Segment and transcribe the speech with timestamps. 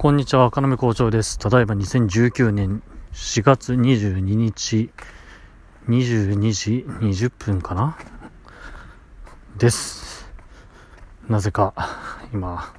[0.00, 1.40] こんにちは、赤目校長です。
[1.40, 4.92] ただいま2019年4月22日、
[5.88, 7.98] 22時20分かな？
[9.56, 10.30] です。
[11.28, 11.74] なぜか、
[12.32, 12.72] 今、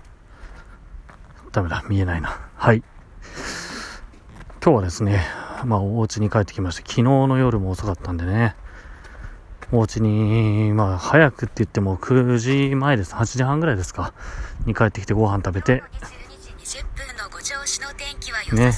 [1.52, 2.40] ダメだ、見えないな。
[2.56, 2.82] はい。
[4.64, 5.26] 今日はですね、
[5.66, 6.84] まあ、お家に帰ってきました。
[6.84, 8.56] 昨日の夜も遅かったんでね、
[9.74, 13.14] お家に、まあ、早くって言っても9時前です。
[13.14, 14.14] 8時半ぐらいですか？
[14.66, 15.84] に帰ってきてご飯食べて、
[18.56, 18.72] ね。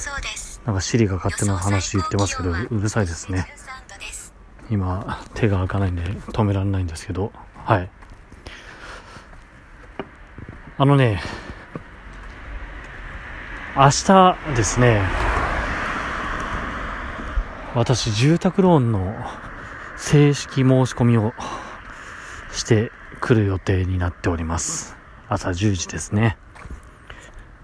[0.66, 3.46] なんかシリが勝手な話言ってますけど、うるさいですね。
[4.70, 7.32] 今、手が開かないんで止められないんですけど、
[7.64, 7.90] はい。
[10.78, 11.22] あのね、
[13.76, 15.02] 明日ですね、
[17.74, 19.14] 私、住宅ローンの
[19.96, 21.32] 正式申し込みを
[22.52, 24.96] してくる予定になっております。
[25.28, 26.36] 朝10時ですね。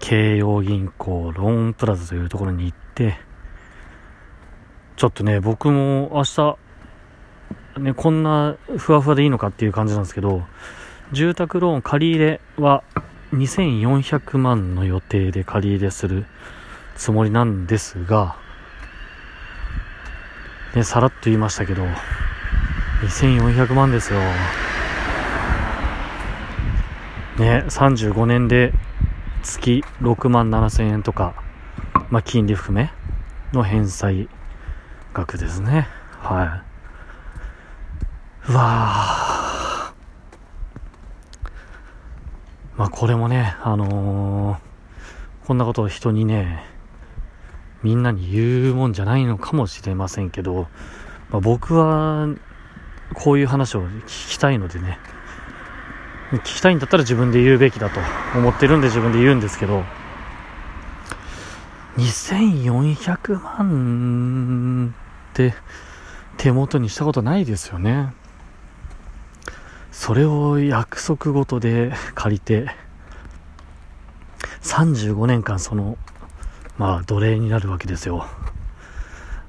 [0.09, 3.19] 京葉銀行ローンプラザというところに行って、
[4.95, 6.57] ちょっとね、僕も明日、
[7.79, 10.41] ね、こんなふわふわでいいのかっていう感じなんですけど、
[11.11, 12.83] 住宅ローン借り入れは
[13.33, 16.25] 2400万の予定で借り入れする
[16.95, 18.35] つもりなんですが、
[20.73, 21.85] ね、さらっと言いましたけど、
[23.03, 24.19] 2400万ですよ。
[27.37, 28.73] ね、35年で
[29.43, 31.33] 月6万7千円とか、
[32.09, 32.91] まあ、金利含め
[33.53, 34.29] の返済
[35.13, 35.87] 額ですね。
[36.19, 36.63] は
[38.47, 38.51] い。
[38.51, 39.93] うわ
[42.75, 46.63] まあ、これもね、あのー、こんなことを人にね、
[47.83, 50.67] みんなに言うもんじゃないのかもしれませんけど、
[51.29, 52.27] まあ、僕は、
[53.13, 54.99] こういう話を聞きたいのでね、
[56.31, 57.99] 聞きたいんだったら自分で言うべきだと
[58.37, 59.83] 思ってるんで自分で言うんですけど、
[61.97, 64.93] 2400万
[65.31, 65.55] って
[66.37, 68.13] 手元にしたことないですよね。
[69.91, 72.67] それを約束ごとで借りて、
[74.61, 75.97] 35年間その、
[76.77, 78.27] まあ奴隷になるわけですよ。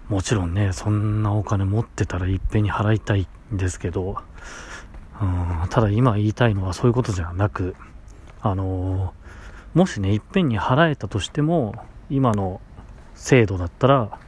[0.08, 4.16] もちろんね、そんなお金持ってたらいっぺんに払いたいんですけど、
[5.20, 5.24] う
[5.66, 7.76] ん、ただ今言いたいのはそういうことじゃなく、
[8.40, 11.74] あのー、もしね、いっぺんに払えたとしても、
[12.08, 12.60] 今の
[13.14, 14.18] 制度だったら、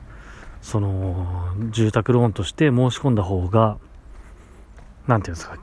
[0.61, 3.79] その、住宅ローンとして申し込んだ方が、
[5.07, 5.57] なんていうんですか、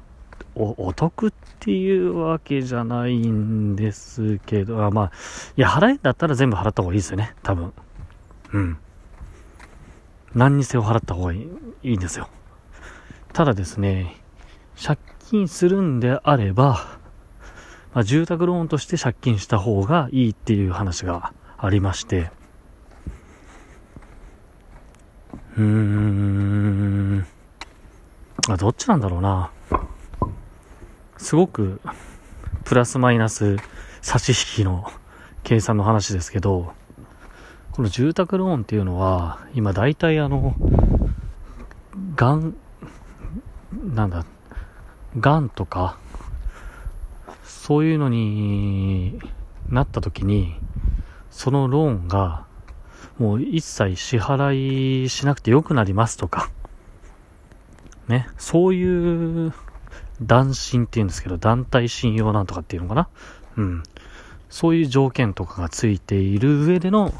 [0.55, 5.11] お、お得っていうわけじゃないんですけど、あまあ、
[5.55, 7.73] いや、払えんだったら全部払った方がいいですよね、多分。
[8.51, 8.77] うん。
[10.35, 11.47] 何にせよ払った方がいい
[11.83, 12.27] いいんですよ。
[13.31, 14.17] ただですね、
[14.83, 16.97] 借金するんであれば、
[17.93, 22.31] まあ、住宅ローンとして借金した方がいいっていう話がありまして、
[25.55, 27.25] うーん、
[28.57, 29.51] どっちなんだろうな。
[31.17, 31.79] すごく、
[32.63, 33.57] プラスマイナス
[34.01, 34.91] 差し引きの
[35.43, 36.73] 計算の話ですけど、
[37.71, 40.55] この住宅ローンっていうのは、今大体あの、
[42.15, 42.55] がん、
[43.93, 44.25] なんだ、
[45.17, 45.97] がんとか、
[47.43, 49.19] そういうのに
[49.69, 50.55] なった時に、
[51.31, 52.45] そのローンが、
[53.17, 56.49] もう一切支払いしなくてよくなりますとか、
[58.07, 59.53] ね、そういう
[60.21, 63.07] 断信っていうんですけど、団体信用なんとかっていうのかな。
[63.57, 63.83] うん。
[64.49, 67.13] そういう条件とかがついている上での、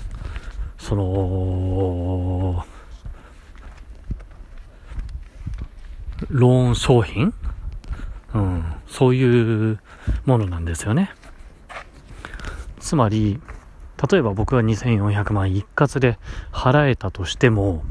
[0.78, 2.66] その、
[6.30, 7.34] ローン商品
[8.34, 9.80] うん、そういう
[10.26, 11.12] ものなんですよね。
[12.80, 13.42] つまり、
[14.12, 16.18] 例えば僕が2400万一括で
[16.52, 17.84] 払えたとしても、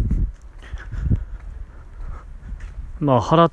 [3.00, 3.53] まあ払っ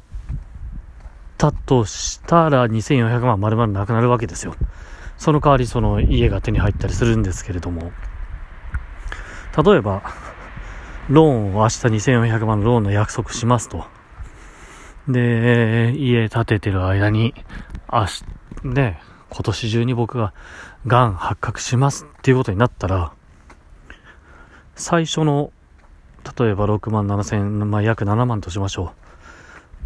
[1.37, 4.55] たとしたら2400万丸々なくなるわけですよ。
[5.17, 7.91] その代わりその家が手に入ったりするんですけれども、
[9.63, 10.03] 例えば、
[11.09, 13.85] ローンを明日2400万のローンの約束しますと。
[15.07, 17.33] で、家建ててる間に、
[17.91, 18.23] 明日、
[18.67, 18.99] ね、
[19.29, 20.33] 今年中に僕が
[20.87, 23.13] 癌発覚しますっていうことになったら、
[24.75, 25.51] 最初の、
[26.37, 28.93] 例えば6万7千、まあ、約7万としましょ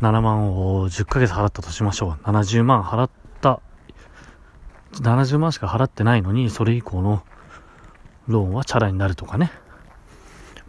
[0.02, 0.04] う。
[0.06, 2.24] 7万を10ヶ月払ったとしましょう。
[2.24, 3.10] 70万払っ
[3.42, 3.62] た、
[4.94, 7.24] 70万しか払ってないのに、それ以降の
[8.28, 9.52] ローンはチャラになるとかね。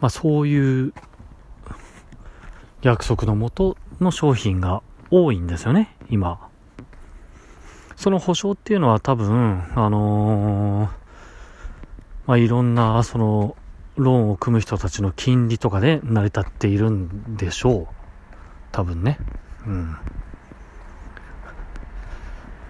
[0.01, 0.93] まあそういう
[2.81, 6.39] 約束のもとの商品が多いんですよね、今。
[7.95, 10.89] その保証っていうのは多分、あのー、
[12.27, 13.55] まあ、いろんな、その、
[13.97, 17.87] ローンを組む人たちの金利とかで成り立っているんでしょう。
[18.71, 19.19] 多分ね。
[19.67, 19.97] うん。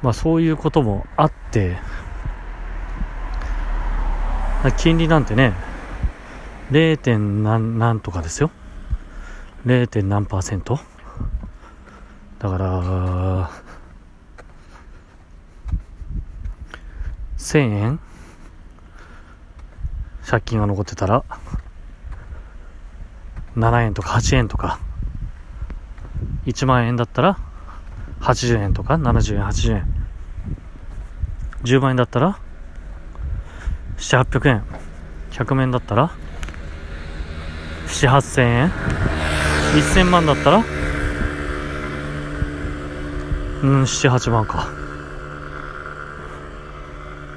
[0.01, 1.77] まあそういうこともあって、
[4.77, 5.53] 金利なんてね、
[6.71, 7.17] 0.
[7.43, 8.51] 何何とかですよ。
[9.65, 10.03] 0.
[10.03, 10.79] 何パーセント
[12.41, 13.51] だから、
[17.37, 17.99] 1000円？
[20.25, 21.23] 借金が残ってたら、
[23.55, 24.79] 7円とか8円とか、
[26.47, 27.37] 1万円だったら、
[28.21, 30.07] 80円とか、70円、80円。
[31.61, 32.39] 10万円だったら、
[33.97, 34.63] 7、800円。
[35.29, 36.09] 100万円だったら、
[37.85, 38.71] 7、8000円。
[39.75, 40.80] 1000万だったら、
[43.63, 44.69] うん、7、8万か。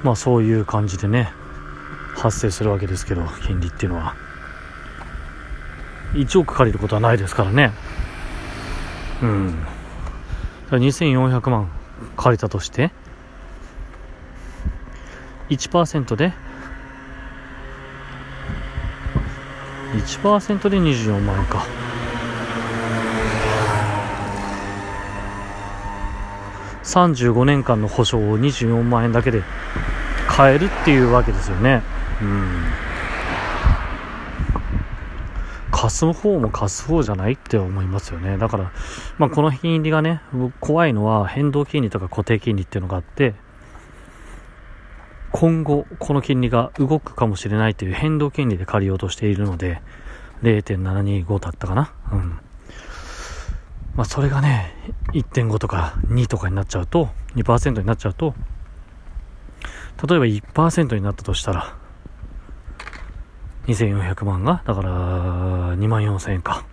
[0.02, 1.32] まあそういう感じでね、
[2.16, 4.14] 発生するわけですけど、金利っていうのは。
[6.14, 7.72] 1億借りることはないですからね。
[9.22, 9.66] うん。
[10.70, 11.70] 2400万
[12.16, 12.90] 借りたとして、
[15.50, 16.32] 1%で、
[19.92, 21.66] 1%で24万円か。
[26.94, 29.42] 35年間の保証を24万円だけで
[30.28, 31.82] 買えるっていうわけですよね。
[32.22, 32.64] うん。
[35.72, 38.38] 貸す方も貸す方じゃないって思いますよね。
[38.38, 38.72] だから、
[39.18, 40.22] まあ、この金利がね、
[40.60, 43.34] 怖いのは変動金利とか固定金利っていうのがあって、
[45.32, 49.82] 今後、この金利が動くかもしれないという変動金利で借りようとしているので、
[50.42, 51.92] 0.725だったかな。
[52.12, 52.38] うん。
[53.96, 54.74] まあ、それがね、
[55.12, 58.34] 1.5とか2とかになっちゃうと、2%になっちゃうと、
[60.08, 61.76] 例えば1%になったとしたら、
[63.66, 64.90] 2400万が、だから、
[65.76, 66.64] 2万4000円か。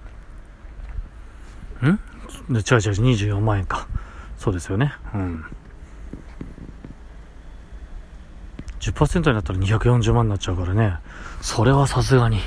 [1.83, 1.85] ん？
[1.85, 3.87] 違う違う、24万円か。
[4.37, 4.93] そうですよね。
[5.13, 5.45] うん。
[8.79, 10.95] 10%になったら240万になっちゃうからね。
[11.39, 12.39] それはさすがに、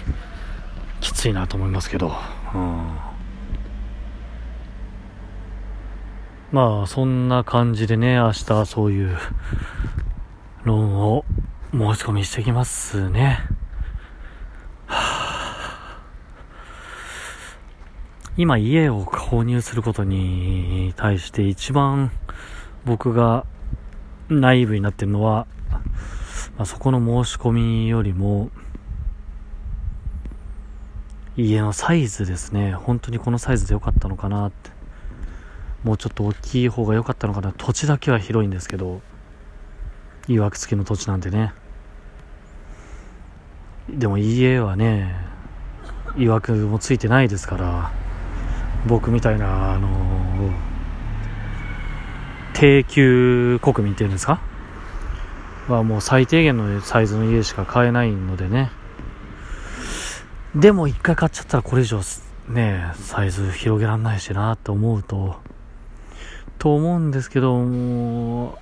[1.01, 2.13] きついなと思いますけど。
[2.55, 2.99] うん。
[6.55, 9.17] まあ、そんな感じでね、明日そういう
[10.63, 11.25] ローンを
[11.73, 13.41] 申し込みしてきますね。
[14.87, 15.99] はあ、
[18.37, 22.13] 今家を購入することに対して一番
[22.85, 23.47] 僕が
[24.29, 25.49] ナイーブになってるのは、
[26.57, 28.51] まあ、そこの申し込みよりも
[31.37, 32.75] 家のサイズですね。
[32.75, 34.74] 本当にこのサイズで良かったのかなって。
[35.85, 37.53] もうちょっと大きい方が良かったのかな。
[37.53, 39.01] 土地だけは広いんですけど
[40.27, 41.53] いわくつきの土地なんでね。
[43.89, 45.15] でも家はね
[46.17, 47.93] いわくもついてないですから
[48.87, 49.89] 僕みたいなあの
[52.55, 54.41] 低級国民っていうんですか？
[55.69, 58.71] はもう最低限のサイズの家しか買えないのでね。
[60.55, 62.01] でも一回買っちゃったらこれ以上
[62.49, 65.37] ねサイズ広げらんないしなって思うと
[66.65, 68.59] と思うんですけども、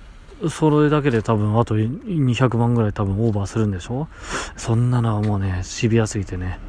[0.49, 4.09] それだけで多分あと200万ぐらい多分オーバーするんでしょ？
[4.57, 6.59] そんなのはもうね、シビアすぎてね、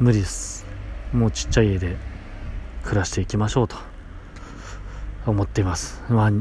[0.00, 0.66] 無理です。
[1.12, 1.96] もうちっちゃい家で
[2.82, 3.76] 暮らしていきましょうと
[5.26, 6.02] 思っています。
[6.08, 6.32] まあ、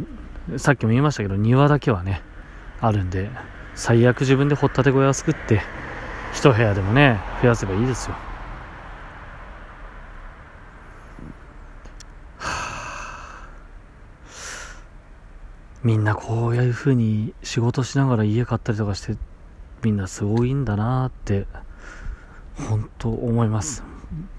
[0.58, 2.24] さっきも言いましたけど、庭だけはね、
[2.82, 3.30] あるんで、
[3.76, 5.62] 最悪自分で掘ったて小屋を作って、
[6.34, 8.16] 一部屋でもね、増やせばいいですよ。
[15.82, 19.16] みんなこういう風に仕事しながら家買ったりとかして
[19.82, 21.48] みんなすごいんだなって
[22.68, 23.84] 本当思います。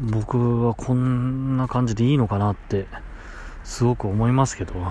[0.01, 2.87] 僕はこんな感じでいいのかなって
[3.65, 4.75] すごく思いますけど。
[4.75, 4.85] ね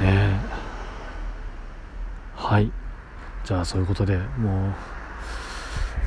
[0.00, 0.38] え。
[2.34, 2.72] はい。
[3.44, 4.72] じゃあそういうことでもう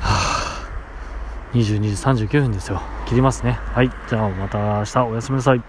[0.00, 0.68] あ
[1.52, 2.82] 22時39分ですよ。
[3.06, 3.52] 切りますね。
[3.52, 3.90] はい。
[4.08, 5.62] じゃあまた明日おやすみなさい。